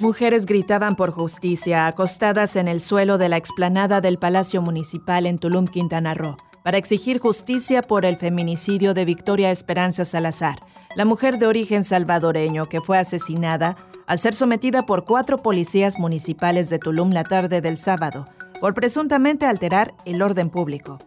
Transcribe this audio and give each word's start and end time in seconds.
Mujeres 0.00 0.46
gritaban 0.46 0.96
por 0.96 1.10
justicia 1.10 1.86
acostadas 1.86 2.56
en 2.56 2.68
el 2.68 2.80
suelo 2.80 3.18
de 3.18 3.28
la 3.28 3.36
explanada 3.36 4.00
del 4.00 4.18
Palacio 4.18 4.62
Municipal 4.62 5.26
en 5.26 5.38
Tulum, 5.38 5.66
Quintana 5.66 6.14
Roo, 6.14 6.38
para 6.62 6.78
exigir 6.78 7.18
justicia 7.18 7.82
por 7.82 8.06
el 8.06 8.16
feminicidio 8.16 8.94
de 8.94 9.04
Victoria 9.04 9.50
Esperanza 9.50 10.06
Salazar, 10.06 10.64
la 10.96 11.04
mujer 11.04 11.38
de 11.38 11.46
origen 11.46 11.84
salvadoreño 11.84 12.64
que 12.64 12.80
fue 12.80 12.96
asesinada 12.96 13.76
al 14.06 14.20
ser 14.20 14.34
sometida 14.34 14.86
por 14.86 15.04
cuatro 15.04 15.36
policías 15.36 15.98
municipales 15.98 16.70
de 16.70 16.78
Tulum 16.78 17.10
la 17.10 17.24
tarde 17.24 17.60
del 17.60 17.76
sábado, 17.76 18.24
por 18.58 18.72
presuntamente 18.72 19.44
alterar 19.44 19.92
el 20.06 20.22
orden 20.22 20.48
público. 20.48 20.98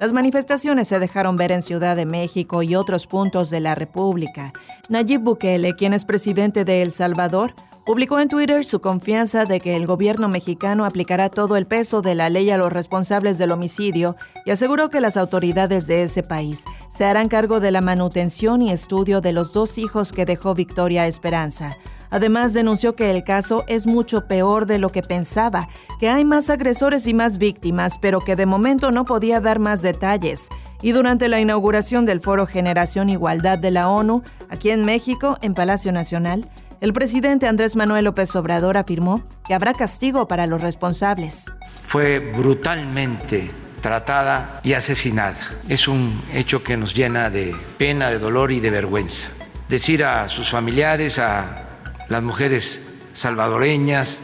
Las 0.00 0.12
manifestaciones 0.12 0.88
se 0.88 0.98
dejaron 0.98 1.36
ver 1.36 1.52
en 1.52 1.62
Ciudad 1.62 1.94
de 1.94 2.04
México 2.04 2.64
y 2.64 2.74
otros 2.74 3.06
puntos 3.06 3.48
de 3.48 3.60
la 3.60 3.76
República. 3.76 4.52
Nayib 4.88 5.20
Bukele, 5.20 5.74
quien 5.74 5.92
es 5.92 6.04
presidente 6.04 6.64
de 6.64 6.82
El 6.82 6.90
Salvador, 6.92 7.54
publicó 7.84 8.20
en 8.20 8.28
Twitter 8.28 8.64
su 8.64 8.80
confianza 8.80 9.44
de 9.44 9.60
que 9.60 9.76
el 9.76 9.86
gobierno 9.86 10.28
mexicano 10.28 10.84
aplicará 10.84 11.28
todo 11.28 11.56
el 11.56 11.66
peso 11.66 12.02
de 12.02 12.14
la 12.14 12.28
ley 12.28 12.50
a 12.50 12.58
los 12.58 12.72
responsables 12.72 13.38
del 13.38 13.52
homicidio 13.52 14.16
y 14.44 14.50
aseguró 14.50 14.90
que 14.90 15.00
las 15.00 15.16
autoridades 15.16 15.86
de 15.86 16.02
ese 16.02 16.22
país 16.22 16.64
se 16.90 17.04
harán 17.04 17.28
cargo 17.28 17.60
de 17.60 17.70
la 17.70 17.80
manutención 17.80 18.62
y 18.62 18.70
estudio 18.70 19.20
de 19.20 19.32
los 19.32 19.52
dos 19.52 19.78
hijos 19.78 20.12
que 20.12 20.26
dejó 20.26 20.54
Victoria 20.54 21.06
Esperanza. 21.06 21.76
Además, 22.10 22.52
denunció 22.52 22.96
que 22.96 23.10
el 23.10 23.22
caso 23.22 23.62
es 23.68 23.86
mucho 23.86 24.26
peor 24.26 24.66
de 24.66 24.78
lo 24.78 24.90
que 24.90 25.02
pensaba, 25.02 25.68
que 26.00 26.08
hay 26.08 26.24
más 26.24 26.50
agresores 26.50 27.06
y 27.06 27.14
más 27.14 27.38
víctimas, 27.38 27.98
pero 27.98 28.20
que 28.20 28.34
de 28.34 28.46
momento 28.46 28.90
no 28.90 29.04
podía 29.04 29.40
dar 29.40 29.60
más 29.60 29.80
detalles. 29.80 30.48
Y 30.82 30.90
durante 30.90 31.28
la 31.28 31.40
inauguración 31.40 32.06
del 32.06 32.20
Foro 32.20 32.46
Generación 32.46 33.10
Igualdad 33.10 33.58
de 33.58 33.70
la 33.70 33.88
ONU, 33.88 34.22
aquí 34.48 34.70
en 34.70 34.84
México, 34.84 35.38
en 35.40 35.54
Palacio 35.54 35.92
Nacional, 35.92 36.50
el 36.80 36.92
presidente 36.92 37.46
Andrés 37.46 37.76
Manuel 37.76 38.06
López 38.06 38.34
Obrador 38.36 38.76
afirmó 38.76 39.22
que 39.44 39.54
habrá 39.54 39.74
castigo 39.74 40.26
para 40.26 40.46
los 40.46 40.60
responsables. 40.60 41.44
Fue 41.84 42.18
brutalmente 42.18 43.50
tratada 43.82 44.60
y 44.62 44.72
asesinada. 44.72 45.38
Es 45.68 45.88
un 45.88 46.22
hecho 46.32 46.62
que 46.62 46.76
nos 46.76 46.94
llena 46.94 47.30
de 47.30 47.54
pena, 47.78 48.10
de 48.10 48.18
dolor 48.18 48.52
y 48.52 48.60
de 48.60 48.70
vergüenza. 48.70 49.28
Decir 49.68 50.04
a 50.04 50.28
sus 50.28 50.50
familiares, 50.50 51.18
a 51.18 51.66
las 52.08 52.22
mujeres 52.22 52.88
salvadoreñas, 53.12 54.20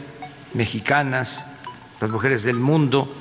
mexicanas, 0.53 1.45
las 1.99 2.09
mujeres 2.09 2.43
del 2.43 2.57
mundo, 2.57 3.13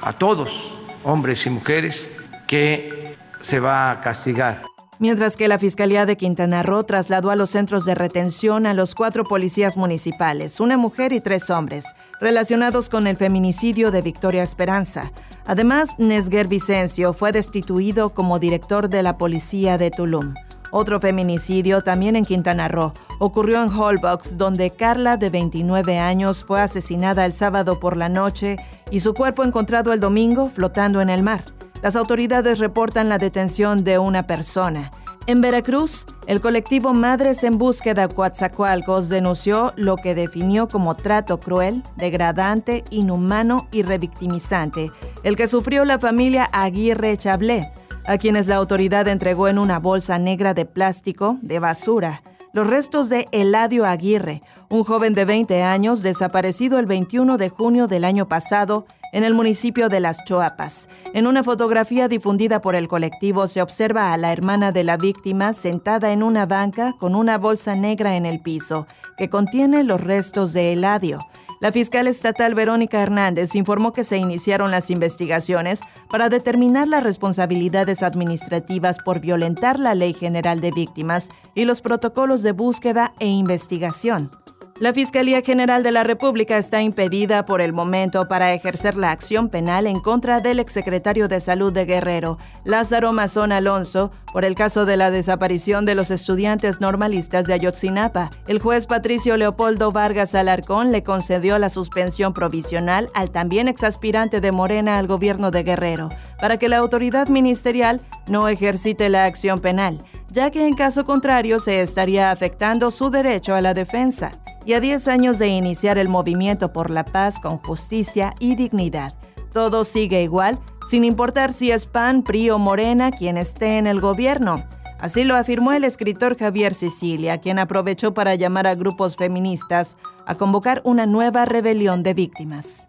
a 0.00 0.12
todos, 0.12 0.78
hombres 1.04 1.46
y 1.46 1.50
mujeres, 1.50 2.10
que 2.46 3.16
se 3.40 3.60
va 3.60 3.90
a 3.90 4.00
castigar 4.00 4.62
mientras 5.02 5.36
que 5.36 5.48
la 5.48 5.58
Fiscalía 5.58 6.06
de 6.06 6.16
Quintana 6.16 6.62
Roo 6.62 6.84
trasladó 6.84 7.30
a 7.30 7.36
los 7.36 7.50
centros 7.50 7.84
de 7.84 7.96
retención 7.96 8.66
a 8.66 8.72
los 8.72 8.94
cuatro 8.94 9.24
policías 9.24 9.76
municipales, 9.76 10.60
una 10.60 10.76
mujer 10.76 11.12
y 11.12 11.20
tres 11.20 11.50
hombres, 11.50 11.84
relacionados 12.20 12.88
con 12.88 13.08
el 13.08 13.16
feminicidio 13.16 13.90
de 13.90 14.00
Victoria 14.00 14.44
Esperanza. 14.44 15.10
Además, 15.44 15.98
Nesger 15.98 16.46
Vicencio 16.46 17.14
fue 17.14 17.32
destituido 17.32 18.10
como 18.10 18.38
director 18.38 18.88
de 18.88 19.02
la 19.02 19.18
policía 19.18 19.76
de 19.76 19.90
Tulum. 19.90 20.34
Otro 20.70 21.00
feminicidio 21.00 21.82
también 21.82 22.14
en 22.14 22.24
Quintana 22.24 22.68
Roo 22.68 22.92
ocurrió 23.18 23.60
en 23.60 23.70
Holbox, 23.70 24.38
donde 24.38 24.70
Carla, 24.70 25.16
de 25.16 25.30
29 25.30 25.98
años, 25.98 26.44
fue 26.44 26.60
asesinada 26.60 27.24
el 27.24 27.32
sábado 27.32 27.80
por 27.80 27.96
la 27.96 28.08
noche 28.08 28.56
y 28.92 29.00
su 29.00 29.14
cuerpo 29.14 29.42
encontrado 29.42 29.92
el 29.92 29.98
domingo 29.98 30.48
flotando 30.54 31.00
en 31.00 31.10
el 31.10 31.24
mar. 31.24 31.42
Las 31.82 31.96
autoridades 31.96 32.60
reportan 32.60 33.08
la 33.08 33.18
detención 33.18 33.82
de 33.82 33.98
una 33.98 34.22
persona. 34.28 34.92
En 35.28 35.40
Veracruz, 35.40 36.04
el 36.26 36.40
colectivo 36.40 36.92
Madres 36.94 37.44
en 37.44 37.56
Búsqueda 37.56 38.08
Coatzacoalcos 38.08 39.08
denunció 39.08 39.72
lo 39.76 39.94
que 39.94 40.16
definió 40.16 40.66
como 40.66 40.96
trato 40.96 41.38
cruel, 41.38 41.84
degradante, 41.96 42.82
inhumano 42.90 43.68
y 43.70 43.82
revictimizante, 43.82 44.90
el 45.22 45.36
que 45.36 45.46
sufrió 45.46 45.84
la 45.84 46.00
familia 46.00 46.48
Aguirre 46.52 47.16
Chablé, 47.16 47.70
a 48.04 48.18
quienes 48.18 48.48
la 48.48 48.56
autoridad 48.56 49.06
entregó 49.06 49.46
en 49.46 49.60
una 49.60 49.78
bolsa 49.78 50.18
negra 50.18 50.54
de 50.54 50.64
plástico 50.64 51.38
de 51.40 51.60
basura. 51.60 52.24
Los 52.52 52.66
restos 52.66 53.08
de 53.08 53.28
Eladio 53.30 53.86
Aguirre, 53.86 54.42
un 54.70 54.82
joven 54.82 55.14
de 55.14 55.24
20 55.24 55.62
años 55.62 56.02
desaparecido 56.02 56.80
el 56.80 56.86
21 56.86 57.38
de 57.38 57.48
junio 57.48 57.86
del 57.86 58.04
año 58.04 58.26
pasado 58.26 58.86
en 59.12 59.24
el 59.24 59.34
municipio 59.34 59.88
de 59.88 60.00
Las 60.00 60.24
Choapas. 60.24 60.88
En 61.14 61.26
una 61.26 61.44
fotografía 61.44 62.08
difundida 62.08 62.60
por 62.60 62.74
el 62.74 62.88
colectivo 62.88 63.46
se 63.46 63.62
observa 63.62 64.12
a 64.12 64.16
la 64.16 64.32
hermana 64.32 64.72
de 64.72 64.82
la 64.82 64.96
víctima 64.96 65.52
sentada 65.52 66.12
en 66.12 66.22
una 66.22 66.46
banca 66.46 66.94
con 66.98 67.14
una 67.14 67.38
bolsa 67.38 67.76
negra 67.76 68.16
en 68.16 68.26
el 68.26 68.40
piso 68.40 68.86
que 69.16 69.28
contiene 69.28 69.84
los 69.84 70.00
restos 70.00 70.52
de 70.52 70.72
Eladio. 70.72 71.20
La 71.62 71.70
fiscal 71.70 72.08
estatal 72.08 72.56
Verónica 72.56 73.00
Hernández 73.00 73.54
informó 73.54 73.92
que 73.92 74.02
se 74.02 74.16
iniciaron 74.16 74.72
las 74.72 74.90
investigaciones 74.90 75.80
para 76.10 76.28
determinar 76.28 76.88
las 76.88 77.04
responsabilidades 77.04 78.02
administrativas 78.02 78.98
por 78.98 79.20
violentar 79.20 79.78
la 79.78 79.94
Ley 79.94 80.12
General 80.12 80.60
de 80.60 80.72
Víctimas 80.72 81.28
y 81.54 81.64
los 81.64 81.80
protocolos 81.80 82.42
de 82.42 82.50
búsqueda 82.50 83.14
e 83.20 83.28
investigación. 83.28 84.41
La 84.82 84.92
Fiscalía 84.92 85.42
General 85.42 85.84
de 85.84 85.92
la 85.92 86.02
República 86.02 86.58
está 86.58 86.82
impedida 86.82 87.46
por 87.46 87.60
el 87.60 87.72
momento 87.72 88.26
para 88.26 88.52
ejercer 88.52 88.96
la 88.96 89.12
acción 89.12 89.48
penal 89.48 89.86
en 89.86 90.00
contra 90.00 90.40
del 90.40 90.58
exsecretario 90.58 91.28
de 91.28 91.38
Salud 91.38 91.72
de 91.72 91.84
Guerrero, 91.84 92.36
Lázaro 92.64 93.12
Mazón 93.12 93.52
Alonso, 93.52 94.10
por 94.32 94.44
el 94.44 94.56
caso 94.56 94.84
de 94.84 94.96
la 94.96 95.12
desaparición 95.12 95.86
de 95.86 95.94
los 95.94 96.10
estudiantes 96.10 96.80
normalistas 96.80 97.46
de 97.46 97.52
Ayotzinapa. 97.52 98.30
El 98.48 98.60
juez 98.60 98.88
Patricio 98.88 99.36
Leopoldo 99.36 99.92
Vargas 99.92 100.34
Alarcón 100.34 100.90
le 100.90 101.04
concedió 101.04 101.60
la 101.60 101.68
suspensión 101.68 102.34
provisional 102.34 103.08
al 103.14 103.30
también 103.30 103.68
exaspirante 103.68 104.40
de 104.40 104.50
Morena 104.50 104.98
al 104.98 105.06
gobierno 105.06 105.52
de 105.52 105.62
Guerrero, 105.62 106.08
para 106.40 106.56
que 106.56 106.68
la 106.68 106.78
autoridad 106.78 107.28
ministerial 107.28 108.00
no 108.26 108.48
ejercite 108.48 109.08
la 109.10 109.26
acción 109.26 109.60
penal 109.60 110.02
ya 110.32 110.50
que 110.50 110.66
en 110.66 110.74
caso 110.74 111.04
contrario 111.04 111.60
se 111.60 111.82
estaría 111.82 112.30
afectando 112.30 112.90
su 112.90 113.10
derecho 113.10 113.54
a 113.54 113.60
la 113.60 113.74
defensa 113.74 114.32
y 114.64 114.72
a 114.72 114.80
10 114.80 115.08
años 115.08 115.38
de 115.38 115.48
iniciar 115.48 115.98
el 115.98 116.08
movimiento 116.08 116.72
por 116.72 116.90
la 116.90 117.04
paz 117.04 117.38
con 117.38 117.58
justicia 117.58 118.34
y 118.38 118.54
dignidad. 118.54 119.14
Todo 119.52 119.84
sigue 119.84 120.22
igual, 120.22 120.58
sin 120.88 121.04
importar 121.04 121.52
si 121.52 121.70
es 121.70 121.86
PAN, 121.86 122.22
PRI 122.22 122.50
o 122.50 122.58
Morena 122.58 123.10
quien 123.10 123.36
esté 123.36 123.76
en 123.76 123.86
el 123.86 124.00
gobierno. 124.00 124.64
Así 124.98 125.24
lo 125.24 125.36
afirmó 125.36 125.72
el 125.72 125.84
escritor 125.84 126.38
Javier 126.38 126.74
Sicilia, 126.74 127.38
quien 127.38 127.58
aprovechó 127.58 128.14
para 128.14 128.34
llamar 128.34 128.66
a 128.66 128.74
grupos 128.74 129.16
feministas 129.16 129.96
a 130.26 130.36
convocar 130.36 130.80
una 130.84 131.06
nueva 131.06 131.44
rebelión 131.44 132.02
de 132.02 132.14
víctimas. 132.14 132.86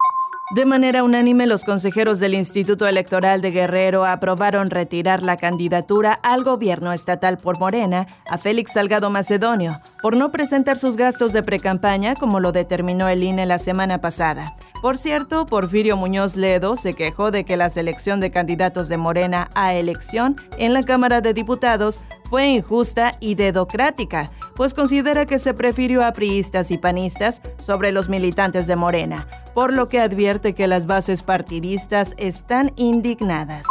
De 0.52 0.66
manera 0.66 1.04
unánime, 1.04 1.48
los 1.48 1.64
consejeros 1.64 2.20
del 2.20 2.36
Instituto 2.36 2.86
Electoral 2.86 3.42
de 3.42 3.50
Guerrero 3.50 4.06
aprobaron 4.06 4.70
retirar 4.70 5.24
la 5.24 5.38
candidatura 5.38 6.20
al 6.22 6.44
gobierno 6.44 6.92
estatal 6.92 7.38
por 7.38 7.60
Morena 7.60 8.08
a 8.30 8.38
Félix 8.38 8.74
Salgado 8.74 9.10
Macedonio 9.10 9.80
por 10.02 10.18
no 10.18 10.32
presentar 10.32 10.78
sus 10.78 10.98
gastos 10.98 11.32
de 11.32 11.44
precampaña 11.44 12.16
como 12.16 12.42
lo 12.42 12.52
determinó 12.52 13.08
el 13.08 13.24
INE 13.24 13.46
la 13.46 13.58
semana 13.58 14.02
pasada. 14.02 14.54
Por 14.82 14.98
cierto, 14.98 15.46
Porfirio 15.46 15.96
Muñoz 15.96 16.36
Ledo 16.36 16.76
se 16.76 16.94
quejó 16.94 17.32
de 17.32 17.46
que 17.46 17.56
la 17.56 17.70
selección 17.70 18.20
de 18.20 18.32
candidatos 18.32 18.90
de 18.90 18.98
Morena 18.98 19.50
a 19.56 19.74
elección 19.74 20.36
en 20.58 20.74
la 20.74 20.84
Cámara 20.84 21.22
de 21.22 21.34
Diputados 21.34 22.02
fue 22.30 22.48
injusta 22.48 23.14
y 23.22 23.36
dedocrática, 23.36 24.30
pues 24.56 24.74
considera 24.74 25.26
que 25.26 25.40
se 25.40 25.54
prefirió 25.54 26.04
a 26.06 26.12
priistas 26.12 26.70
y 26.70 26.78
panistas 26.78 27.42
sobre 27.60 27.94
los 27.94 28.10
militantes 28.10 28.68
de 28.68 28.76
Morena, 28.76 29.26
por 29.54 29.74
lo 29.74 29.88
que 29.88 30.00
advierte 30.00 30.54
que 30.54 30.68
las 30.68 30.86
bases 30.86 31.22
partidistas 31.22 32.14
están 32.18 32.72
indignadas. 32.76 33.66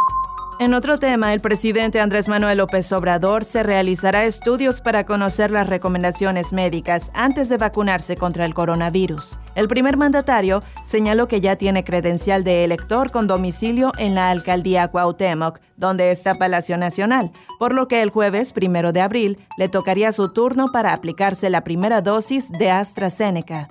En 0.59 0.75
otro 0.75 0.99
tema, 0.99 1.33
el 1.33 1.41
presidente 1.41 1.99
Andrés 1.99 2.27
Manuel 2.27 2.59
López 2.59 2.91
Obrador 2.91 3.43
se 3.43 3.63
realizará 3.63 4.23
estudios 4.23 4.81
para 4.81 5.03
conocer 5.03 5.49
las 5.49 5.67
recomendaciones 5.67 6.53
médicas 6.53 7.09
antes 7.15 7.49
de 7.49 7.57
vacunarse 7.57 8.15
contra 8.15 8.45
el 8.45 8.53
coronavirus. 8.53 9.39
El 9.55 9.67
primer 9.67 9.97
mandatario 9.97 10.61
señaló 10.85 11.27
que 11.27 11.41
ya 11.41 11.55
tiene 11.55 11.83
credencial 11.83 12.43
de 12.43 12.63
elector 12.63 13.11
con 13.11 13.25
domicilio 13.25 13.93
en 13.97 14.13
la 14.13 14.29
alcaldía 14.29 14.87
Cuauhtémoc, 14.89 15.59
donde 15.75 16.11
está 16.11 16.35
Palacio 16.35 16.77
Nacional, 16.77 17.31
por 17.57 17.73
lo 17.73 17.87
que 17.87 18.03
el 18.03 18.11
jueves 18.11 18.53
primero 18.53 18.93
de 18.93 19.01
abril 19.01 19.39
le 19.57 19.69
tocaría 19.69 20.11
su 20.11 20.33
turno 20.33 20.71
para 20.71 20.93
aplicarse 20.93 21.49
la 21.49 21.63
primera 21.63 22.01
dosis 22.01 22.49
de 22.51 22.69
AstraZeneca. 22.69 23.67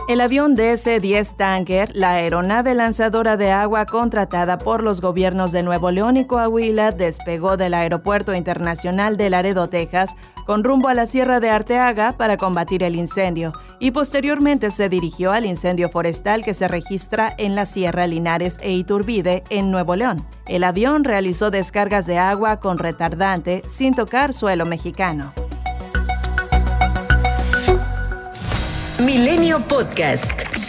El 0.09 0.21
avión 0.21 0.55
DC-10 0.55 1.35
Tanker, 1.35 1.91
la 1.93 2.13
aeronave 2.13 2.73
lanzadora 2.73 3.37
de 3.37 3.51
agua 3.51 3.85
contratada 3.85 4.57
por 4.57 4.81
los 4.81 5.01
gobiernos 5.01 5.51
de 5.51 5.61
Nuevo 5.61 5.91
León 5.91 6.17
y 6.17 6.25
Coahuila, 6.25 6.91
despegó 6.91 7.57
del 7.57 7.75
Aeropuerto 7.75 8.33
Internacional 8.33 9.17
de 9.17 9.29
Laredo, 9.29 9.67
Texas, 9.67 10.15
con 10.49 10.63
rumbo 10.63 10.87
a 10.87 10.95
la 10.95 11.05
Sierra 11.05 11.39
de 11.39 11.51
Arteaga 11.51 12.13
para 12.13 12.35
combatir 12.35 12.81
el 12.81 12.95
incendio, 12.95 13.53
y 13.77 13.91
posteriormente 13.91 14.71
se 14.71 14.89
dirigió 14.89 15.31
al 15.31 15.45
incendio 15.45 15.89
forestal 15.89 16.43
que 16.43 16.55
se 16.55 16.67
registra 16.67 17.35
en 17.37 17.53
la 17.53 17.67
Sierra 17.67 18.07
Linares 18.07 18.57
e 18.59 18.71
Iturbide, 18.71 19.43
en 19.51 19.69
Nuevo 19.69 19.95
León. 19.95 20.25
El 20.47 20.63
avión 20.63 21.03
realizó 21.03 21.51
descargas 21.51 22.07
de 22.07 22.17
agua 22.17 22.59
con 22.59 22.79
retardante 22.79 23.61
sin 23.69 23.93
tocar 23.93 24.33
suelo 24.33 24.65
mexicano. 24.65 25.33
Milenio 29.05 29.59
Podcast. 29.59 30.68